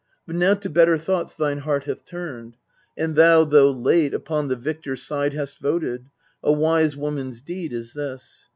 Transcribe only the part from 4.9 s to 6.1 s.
side Hast voted: